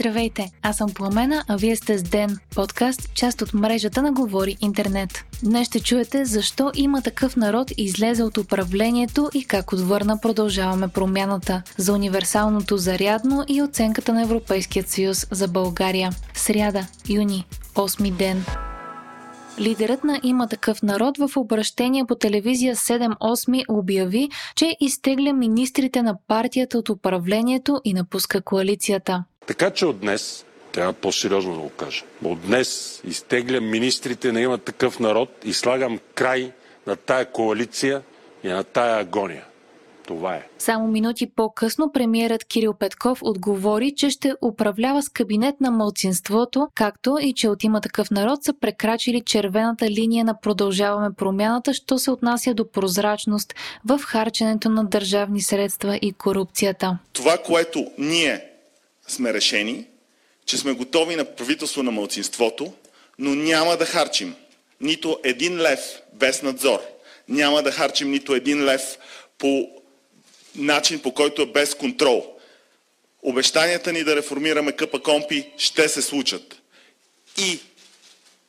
Здравейте, 0.00 0.50
аз 0.62 0.76
съм 0.76 0.94
Пламена, 0.94 1.44
а 1.48 1.56
вие 1.56 1.76
сте 1.76 1.98
с 1.98 2.02
Ден, 2.02 2.38
подкаст, 2.54 3.14
част 3.14 3.42
от 3.42 3.54
мрежата 3.54 4.02
на 4.02 4.12
Говори 4.12 4.56
Интернет. 4.60 5.24
Днес 5.42 5.66
ще 5.66 5.80
чуете 5.80 6.24
защо 6.24 6.70
има 6.74 7.02
такъв 7.02 7.36
народ 7.36 7.72
излезе 7.76 8.22
от 8.22 8.38
управлението 8.38 9.30
и 9.34 9.44
как 9.44 9.72
отвърна 9.72 10.20
продължаваме 10.20 10.88
промяната 10.88 11.62
за 11.78 11.92
универсалното 11.92 12.76
зарядно 12.76 13.44
и 13.48 13.62
оценката 13.62 14.12
на 14.12 14.22
Европейският 14.22 14.88
съюз 14.88 15.26
за 15.30 15.48
България. 15.48 16.10
Сряда, 16.34 16.86
юни, 17.08 17.46
8 17.74 18.12
ден. 18.12 18.44
Лидерът 19.58 20.04
на 20.04 20.20
има 20.22 20.48
такъв 20.48 20.82
народ 20.82 21.18
в 21.18 21.36
обращение 21.36 22.04
по 22.04 22.14
телевизия 22.14 22.76
7-8 22.76 23.64
обяви, 23.68 24.28
че 24.56 24.76
изтегля 24.80 25.32
министрите 25.32 26.02
на 26.02 26.16
партията 26.28 26.78
от 26.78 26.88
управлението 26.88 27.80
и 27.84 27.94
напуска 27.94 28.40
коалицията. 28.40 29.24
Така 29.50 29.70
че 29.70 29.86
от 29.86 30.00
днес, 30.00 30.44
трябва 30.72 30.92
по-сериозно 30.92 31.54
да 31.54 31.60
го 31.60 31.68
кажа, 31.68 32.04
от 32.24 32.40
днес 32.40 33.00
изтеглям 33.04 33.70
министрите 33.70 34.32
на 34.32 34.40
има 34.40 34.58
такъв 34.58 35.00
народ 35.00 35.28
и 35.44 35.52
слагам 35.52 35.98
край 36.14 36.52
на 36.86 36.96
тая 36.96 37.32
коалиция 37.32 38.02
и 38.44 38.48
на 38.48 38.64
тая 38.64 39.00
агония. 39.00 39.44
Това 40.06 40.34
е. 40.34 40.46
Само 40.58 40.88
минути 40.88 41.26
по-късно 41.26 41.92
премиерът 41.92 42.44
Кирил 42.44 42.74
Петков 42.74 43.18
отговори, 43.22 43.94
че 43.96 44.10
ще 44.10 44.34
управлява 44.42 45.02
с 45.02 45.08
кабинет 45.08 45.60
на 45.60 45.70
мълцинството, 45.70 46.68
както 46.74 47.18
и 47.20 47.32
че 47.32 47.48
от 47.48 47.64
има 47.64 47.80
такъв 47.80 48.10
народ 48.10 48.44
са 48.44 48.54
прекрачили 48.60 49.20
червената 49.20 49.90
линия 49.90 50.24
на 50.24 50.40
продължаваме 50.40 51.14
промяната, 51.16 51.74
що 51.74 51.98
се 51.98 52.10
отнася 52.10 52.54
до 52.54 52.70
прозрачност 52.70 53.54
в 53.84 54.00
харченето 54.04 54.68
на 54.68 54.84
държавни 54.84 55.40
средства 55.40 55.96
и 55.96 56.12
корупцията. 56.12 56.98
Това, 57.12 57.38
което 57.46 57.86
ние 57.98 58.49
сме 59.10 59.34
решени, 59.34 59.84
че 60.46 60.58
сме 60.58 60.72
готови 60.72 61.16
на 61.16 61.24
правителство 61.24 61.82
на 61.82 61.90
мълцинството, 61.90 62.72
но 63.18 63.34
няма 63.34 63.76
да 63.76 63.86
харчим 63.86 64.34
нито 64.80 65.20
един 65.24 65.60
лев 65.60 65.80
без 66.12 66.42
надзор. 66.42 66.80
Няма 67.28 67.62
да 67.62 67.72
харчим 67.72 68.10
нито 68.10 68.34
един 68.34 68.64
лев 68.64 68.98
по 69.38 69.70
начин, 70.56 71.02
по 71.02 71.14
който 71.14 71.42
е 71.42 71.46
без 71.46 71.74
контрол. 71.74 72.36
Обещанията 73.22 73.92
ни 73.92 74.04
да 74.04 74.16
реформираме 74.16 74.72
КП 74.72 75.02
Компи 75.02 75.50
ще 75.58 75.88
се 75.88 76.02
случат. 76.02 76.62
И 77.38 77.58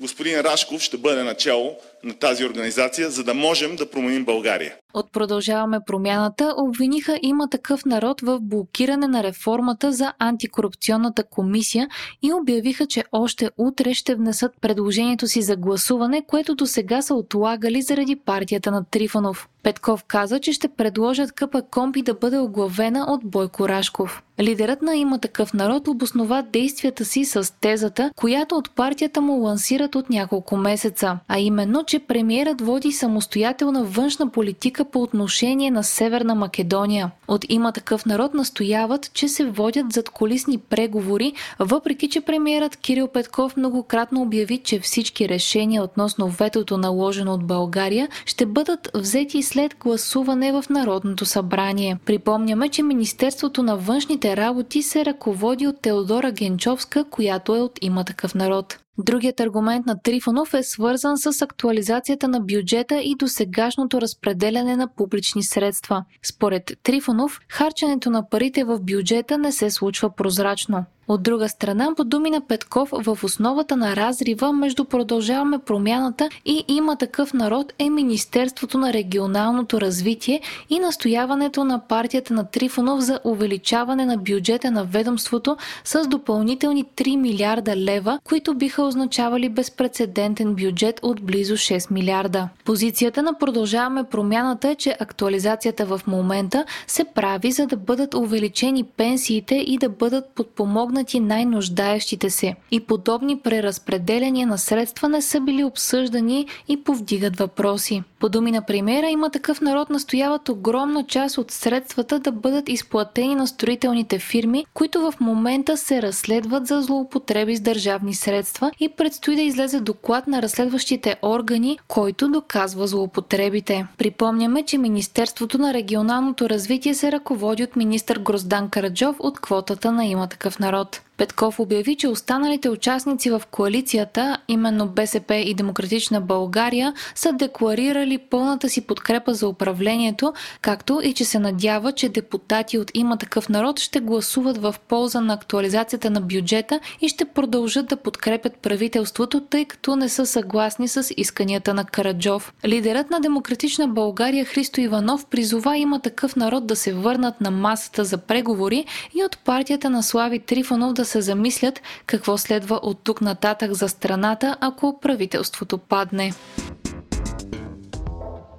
господин 0.00 0.40
Рашков 0.40 0.82
ще 0.82 0.96
бъде 0.96 1.22
начало 1.22 1.78
на 2.02 2.14
тази 2.14 2.44
организация, 2.44 3.10
за 3.10 3.24
да 3.24 3.34
можем 3.34 3.76
да 3.76 3.90
променим 3.90 4.24
България. 4.24 4.76
От 4.94 5.12
Продължаваме 5.12 5.78
промяната 5.86 6.54
обвиниха 6.56 7.18
има 7.22 7.48
такъв 7.48 7.84
народ 7.84 8.20
в 8.20 8.40
блокиране 8.40 9.08
на 9.08 9.22
реформата 9.22 9.92
за 9.92 10.12
антикорупционната 10.18 11.24
комисия 11.24 11.88
и 12.22 12.32
обявиха, 12.32 12.86
че 12.86 13.04
още 13.12 13.50
утре 13.58 13.94
ще 13.94 14.14
внесат 14.14 14.52
предложението 14.60 15.26
си 15.26 15.42
за 15.42 15.56
гласуване, 15.56 16.22
което 16.26 16.54
до 16.54 16.66
сега 16.66 17.02
са 17.02 17.14
отлагали 17.14 17.82
заради 17.82 18.16
партията 18.16 18.70
на 18.70 18.84
Трифонов. 18.84 19.48
Петков 19.62 20.04
каза, 20.04 20.40
че 20.40 20.52
ще 20.52 20.68
предложат 20.68 21.32
КП 21.32 21.62
Компи 21.70 22.02
да 22.02 22.14
бъде 22.14 22.38
оглавена 22.38 23.04
от 23.08 23.20
Бойко 23.24 23.68
Рашков. 23.68 24.22
Лидерът 24.40 24.82
на 24.82 24.96
има 24.96 25.18
такъв 25.18 25.54
народ 25.54 25.88
обоснова 25.88 26.42
действията 26.42 27.04
си 27.04 27.24
с 27.24 27.54
тезата, 27.60 28.10
която 28.16 28.54
от 28.54 28.70
партията 28.70 29.20
му 29.20 29.32
лансират 29.32 29.94
от 29.94 30.10
няколко 30.10 30.56
месеца, 30.56 31.18
а 31.28 31.38
именно, 31.38 31.84
че 31.84 31.98
премиерът 31.98 32.60
води 32.60 32.92
самостоятелна 32.92 33.84
външна 33.84 34.30
политика 34.30 34.81
по 34.84 35.02
отношение 35.02 35.70
на 35.70 35.84
Северна 35.84 36.34
Македония. 36.34 37.10
От 37.28 37.44
има 37.48 37.72
такъв 37.72 38.06
народ 38.06 38.34
настояват, 38.34 39.10
че 39.14 39.28
се 39.28 39.44
водят 39.44 39.92
зад 39.92 40.08
колисни 40.08 40.58
преговори, 40.58 41.32
въпреки 41.58 42.08
че 42.08 42.20
премиерът 42.20 42.76
Кирил 42.76 43.08
Петков 43.08 43.56
многократно 43.56 44.22
обяви, 44.22 44.58
че 44.58 44.80
всички 44.80 45.28
решения 45.28 45.82
относно 45.82 46.28
ветото 46.28 46.78
наложено 46.78 47.34
от 47.34 47.44
България 47.44 48.08
ще 48.26 48.46
бъдат 48.46 48.90
взети 48.94 49.42
след 49.42 49.76
гласуване 49.80 50.52
в 50.52 50.64
Народното 50.70 51.24
събрание. 51.24 51.98
Припомняме, 52.06 52.68
че 52.68 52.82
Министерството 52.82 53.62
на 53.62 53.76
външните 53.76 54.36
работи 54.36 54.82
се 54.82 55.04
ръководи 55.04 55.66
от 55.66 55.80
Теодора 55.80 56.32
Генчовска, 56.32 57.04
която 57.04 57.56
е 57.56 57.60
от 57.60 57.78
има 57.80 58.04
такъв 58.04 58.34
народ. 58.34 58.81
Другият 58.98 59.40
аргумент 59.40 59.86
на 59.86 60.02
Трифонов 60.02 60.54
е 60.54 60.62
свързан 60.62 61.18
с 61.18 61.42
актуализацията 61.42 62.28
на 62.28 62.40
бюджета 62.40 63.00
и 63.00 63.14
досегашното 63.18 64.00
разпределяне 64.00 64.76
на 64.76 64.88
публични 64.88 65.42
средства. 65.42 66.04
Според 66.22 66.72
Трифонов, 66.82 67.40
харченето 67.48 68.10
на 68.10 68.28
парите 68.28 68.64
в 68.64 68.80
бюджета 68.80 69.38
не 69.38 69.52
се 69.52 69.70
случва 69.70 70.14
прозрачно. 70.16 70.84
От 71.08 71.22
друга 71.22 71.48
страна, 71.48 71.88
по 71.96 72.04
думи 72.04 72.30
на 72.30 72.40
Петков, 72.40 72.88
в 72.92 73.18
основата 73.24 73.76
на 73.76 73.96
разрива 73.96 74.52
между 74.52 74.84
продължаваме 74.84 75.58
промяната 75.58 76.28
и 76.44 76.64
има 76.68 76.96
такъв 76.96 77.34
народ 77.34 77.72
е 77.78 77.90
Министерството 77.90 78.78
на 78.78 78.92
регионалното 78.92 79.80
развитие 79.80 80.40
и 80.70 80.78
настояването 80.78 81.64
на 81.64 81.78
партията 81.88 82.34
на 82.34 82.44
Трифонов 82.50 83.00
за 83.00 83.20
увеличаване 83.24 84.06
на 84.06 84.16
бюджета 84.16 84.70
на 84.70 84.84
ведомството 84.84 85.56
с 85.84 86.06
допълнителни 86.06 86.84
3 86.84 87.16
милиарда 87.16 87.76
лева, 87.76 88.18
които 88.24 88.54
биха 88.54 88.82
означавали 88.82 89.48
безпредседентен 89.48 90.54
бюджет 90.54 91.00
от 91.02 91.22
близо 91.22 91.56
6 91.56 91.90
милиарда. 91.90 92.48
Позицията 92.64 93.22
на 93.22 93.38
продължаваме 93.38 94.04
промяната 94.04 94.68
е, 94.68 94.74
че 94.74 94.96
актуализацията 95.00 95.86
в 95.86 96.00
момента 96.06 96.64
се 96.86 97.04
прави 97.04 97.52
за 97.52 97.66
да 97.66 97.76
бъдат 97.76 98.14
увеличени 98.14 98.84
пенсиите 98.84 99.54
и 99.54 99.78
да 99.78 99.88
бъдат 99.88 100.24
подпомогнати 100.34 100.91
помогнати 100.92 101.20
най-нуждаещите 101.20 102.30
се 102.30 102.54
и 102.70 102.80
подобни 102.80 103.38
преразпределения 103.38 104.46
на 104.46 104.58
средства 104.58 105.08
не 105.08 105.22
са 105.22 105.40
били 105.40 105.64
обсъждани 105.64 106.46
и 106.68 106.84
повдигат 106.84 107.36
въпроси. 107.36 108.02
По 108.20 108.28
думи 108.28 108.50
на 108.52 108.62
премиера 108.62 109.06
има 109.06 109.30
такъв 109.30 109.60
народ 109.60 109.90
настояват 109.90 110.48
огромна 110.48 111.04
част 111.06 111.38
от 111.38 111.50
средствата 111.50 112.18
да 112.18 112.32
бъдат 112.32 112.68
изплатени 112.68 113.34
на 113.34 113.46
строителните 113.46 114.18
фирми, 114.18 114.66
които 114.74 115.00
в 115.00 115.14
момента 115.20 115.76
се 115.76 116.02
разследват 116.02 116.66
за 116.66 116.82
злоупотреби 116.82 117.56
с 117.56 117.60
държавни 117.60 118.14
средства 118.14 118.70
и 118.80 118.88
предстои 118.88 119.36
да 119.36 119.42
излезе 119.42 119.80
доклад 119.80 120.26
на 120.26 120.42
разследващите 120.42 121.16
органи, 121.22 121.78
който 121.88 122.28
доказва 122.28 122.86
злоупотребите. 122.86 123.86
Припомняме, 123.98 124.62
че 124.62 124.78
Министерството 124.78 125.58
на 125.58 125.74
регионалното 125.74 126.50
развитие 126.50 126.94
се 126.94 127.12
ръководи 127.12 127.62
от 127.62 127.76
министър 127.76 128.18
Гроздан 128.18 128.68
Караджов 128.70 129.16
от 129.18 129.40
квотата 129.40 129.92
на 129.92 130.06
има 130.06 130.26
такъв 130.26 130.58
народ. 130.58 130.81
od 130.82 131.00
Петков 131.16 131.60
обяви, 131.60 131.96
че 131.96 132.08
останалите 132.08 132.68
участници 132.68 133.30
в 133.30 133.42
коалицията, 133.50 134.38
именно 134.48 134.88
БСП 134.88 135.34
и 135.34 135.54
Демократична 135.54 136.20
България, 136.20 136.94
са 137.14 137.32
декларирали 137.32 138.18
пълната 138.18 138.68
си 138.68 138.80
подкрепа 138.80 139.34
за 139.34 139.48
управлението, 139.48 140.32
както 140.62 141.00
и 141.04 141.14
че 141.14 141.24
се 141.24 141.38
надява, 141.38 141.92
че 141.92 142.08
депутати 142.08 142.78
от 142.78 142.90
има 142.94 143.16
такъв 143.16 143.48
народ 143.48 143.80
ще 143.80 144.00
гласуват 144.00 144.58
в 144.58 144.74
полза 144.88 145.20
на 145.20 145.34
актуализацията 145.34 146.10
на 146.10 146.20
бюджета 146.20 146.80
и 147.00 147.08
ще 147.08 147.24
продължат 147.24 147.86
да 147.86 147.96
подкрепят 147.96 148.56
правителството, 148.56 149.40
тъй 149.40 149.64
като 149.64 149.96
не 149.96 150.08
са 150.08 150.26
съгласни 150.26 150.88
с 150.88 151.14
исканията 151.16 151.74
на 151.74 151.84
Караджов. 151.84 152.52
Лидерът 152.64 153.10
на 153.10 153.20
Демократична 153.20 153.88
България 153.88 154.44
Христо 154.44 154.80
Иванов 154.80 155.26
призова 155.26 155.76
има 155.76 156.00
такъв 156.00 156.36
народ 156.36 156.66
да 156.66 156.76
се 156.76 156.94
върнат 156.94 157.40
на 157.40 157.50
масата 157.50 158.04
за 158.04 158.18
преговори 158.18 158.84
и 159.14 159.24
от 159.24 159.38
партията 159.38 159.90
на 159.90 160.02
Слави 160.02 160.38
Трифонов 160.38 160.92
да 160.92 161.01
се 161.04 161.20
замислят 161.20 161.80
какво 162.06 162.38
следва 162.38 162.80
от 162.82 163.04
тук 163.04 163.20
нататък 163.20 163.72
за 163.74 163.88
страната, 163.88 164.56
ако 164.60 165.00
правителството 165.00 165.78
падне. 165.78 166.32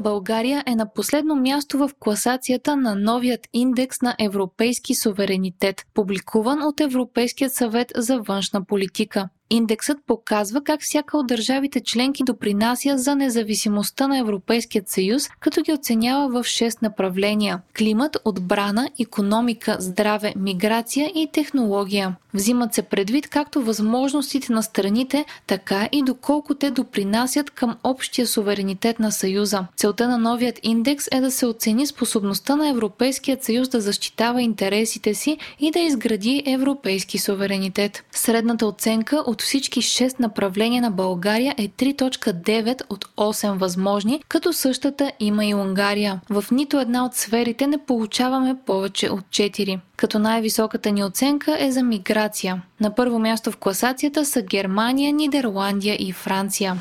България 0.00 0.64
е 0.66 0.74
на 0.74 0.92
последно 0.92 1.36
място 1.36 1.78
в 1.78 1.90
класацията 2.00 2.76
на 2.76 2.94
новият 2.94 3.40
индекс 3.52 4.02
на 4.02 4.16
европейски 4.20 4.94
суверенитет, 4.94 5.86
публикуван 5.94 6.62
от 6.62 6.80
Европейският 6.80 7.54
съвет 7.54 7.92
за 7.96 8.20
външна 8.20 8.64
политика. 8.64 9.28
Индексът 9.50 9.98
показва 10.06 10.64
как 10.64 10.80
всяка 10.82 11.18
от 11.18 11.26
държавите 11.26 11.80
членки 11.80 12.22
допринася 12.24 12.98
за 12.98 13.16
независимостта 13.16 14.08
на 14.08 14.18
Европейският 14.18 14.88
съюз, 14.88 15.28
като 15.40 15.62
ги 15.62 15.72
оценява 15.72 16.28
в 16.28 16.46
6 16.46 16.82
направления– 16.82 17.60
климат, 17.78 18.16
отбрана, 18.24 18.90
економика, 19.00 19.76
здраве, 19.80 20.34
миграция 20.36 21.12
и 21.14 21.28
технология. 21.32 22.16
Взимат 22.34 22.74
се 22.74 22.82
предвид 22.82 23.28
както 23.28 23.62
възможностите 23.62 24.52
на 24.52 24.62
страните, 24.62 25.24
така 25.46 25.88
и 25.92 26.02
доколко 26.02 26.54
те 26.54 26.70
допринасят 26.70 27.50
към 27.50 27.76
общия 27.84 28.26
суверенитет 28.26 29.00
на 29.00 29.12
Съюза. 29.12 29.66
Целта 29.76 30.08
на 30.08 30.18
новият 30.18 30.60
индекс 30.62 31.08
е 31.12 31.20
да 31.20 31.30
се 31.30 31.46
оцени 31.46 31.86
способността 31.86 32.56
на 32.56 32.68
Европейският 32.68 33.44
съюз 33.44 33.68
да 33.68 33.80
защитава 33.80 34.42
интересите 34.42 35.14
си 35.14 35.38
и 35.60 35.70
да 35.70 35.78
изгради 35.78 36.42
европейски 36.46 37.18
суверенитет. 37.18 38.04
Средната 38.12 38.66
оценка 38.66 39.16
от 39.26 39.39
от 39.40 39.44
всички 39.44 39.82
6 39.82 40.20
направления 40.20 40.82
на 40.82 40.90
България 40.90 41.54
е 41.58 41.68
3.9 41.68 42.82
от 42.90 43.04
8 43.04 43.58
възможни, 43.58 44.22
като 44.28 44.52
същата 44.52 45.12
има 45.20 45.46
и 45.46 45.54
Унгария. 45.54 46.20
В 46.30 46.44
нито 46.50 46.80
една 46.80 47.04
от 47.04 47.14
сферите 47.14 47.66
не 47.66 47.84
получаваме 47.84 48.56
повече 48.66 49.10
от 49.10 49.20
4 49.20 49.80
като 49.96 50.18
най-високата 50.18 50.90
ни 50.90 51.04
оценка 51.04 51.56
е 51.60 51.70
за 51.72 51.82
миграция. 51.82 52.62
На 52.80 52.94
първо 52.94 53.18
място 53.18 53.50
в 53.50 53.56
класацията 53.56 54.24
са 54.24 54.42
Германия, 54.42 55.12
Нидерландия 55.12 55.96
и 55.98 56.12
Франция. 56.12 56.76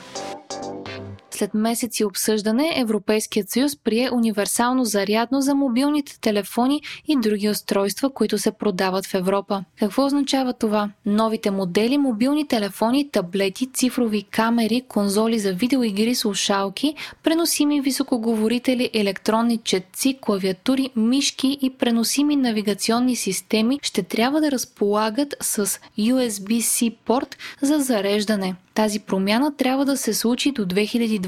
След 1.39 1.53
месеци 1.53 2.06
обсъждане, 2.06 2.74
Европейският 2.75 3.50
съюз 3.50 3.75
прие 3.75 4.09
универсално 4.12 4.86
зарядно 4.86 5.41
за 5.41 5.56
мобилните 5.56 6.19
телефони 6.19 6.81
и 7.07 7.18
други 7.19 7.50
устройства, 7.50 8.09
които 8.09 8.38
се 8.38 8.51
продават 8.51 9.06
в 9.06 9.13
Европа. 9.13 9.63
Какво 9.80 10.06
означава 10.06 10.53
това? 10.53 10.89
Новите 11.06 11.51
модели, 11.51 11.97
мобилни 11.97 12.47
телефони, 12.47 13.09
таблети, 13.12 13.69
цифрови 13.74 14.24
камери, 14.24 14.81
конзоли 14.88 15.39
за 15.39 15.53
видеоигри, 15.53 16.15
слушалки, 16.15 16.95
преносими 17.24 17.81
високоговорители, 17.81 18.89
електронни 18.94 19.57
четци, 19.57 20.18
клавиатури, 20.21 20.89
мишки 20.95 21.57
и 21.62 21.69
преносими 21.69 22.35
навигационни 22.35 23.15
системи 23.15 23.80
ще 23.81 24.03
трябва 24.03 24.42
да 24.42 24.51
разполагат 24.51 25.35
с 25.42 25.65
USB-C 25.97 26.95
порт 27.06 27.38
за 27.62 27.80
зареждане. 27.80 28.56
Тази 28.80 29.00
промяна 29.00 29.56
трябва 29.56 29.85
да 29.85 29.97
се 29.97 30.13
случи 30.13 30.51
до 30.51 30.65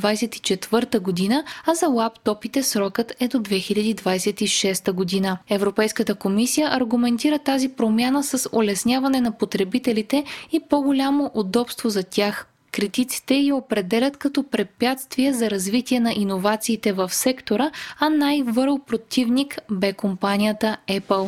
2024 0.01 0.99
година, 0.99 1.43
а 1.65 1.73
за 1.73 1.87
лаптопите 1.87 2.63
срокът 2.63 3.13
е 3.19 3.27
до 3.27 3.37
2026 3.37 4.91
година. 4.91 5.37
Европейската 5.49 6.15
комисия 6.15 6.69
аргументира 6.71 7.39
тази 7.39 7.69
промяна 7.69 8.23
с 8.23 8.49
улесняване 8.51 9.21
на 9.21 9.31
потребителите 9.31 10.23
и 10.51 10.59
по-голямо 10.69 11.31
удобство 11.33 11.89
за 11.89 12.03
тях. 12.03 12.47
Критиците 12.71 13.35
я 13.35 13.55
определят 13.55 14.17
като 14.17 14.43
препятствие 14.43 15.33
за 15.33 15.49
развитие 15.49 15.99
на 15.99 16.13
иновациите 16.13 16.93
в 16.93 17.13
сектора, 17.13 17.71
а 17.99 18.09
най-върл 18.09 18.79
противник 18.79 19.57
бе 19.71 19.93
компанията 19.93 20.77
Apple. 20.87 21.27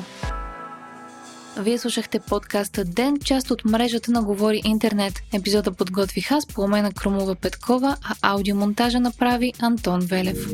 Вие 1.58 1.78
слушахте 1.78 2.20
подкаста 2.20 2.84
Ден, 2.84 3.18
част 3.20 3.52
от 3.52 3.66
мрежата 3.66 4.12
на 4.12 4.24
Говори 4.24 4.62
Интернет. 4.66 5.14
Епизода 5.34 5.72
подготвих 5.72 6.32
аз, 6.32 6.46
по 6.46 6.68
на 6.68 6.92
Крумова 6.92 7.36
Петкова, 7.36 7.98
а 8.04 8.34
аудиомонтажа 8.34 9.00
направи 9.00 9.54
Антон 9.60 10.02
Велев. 10.02 10.48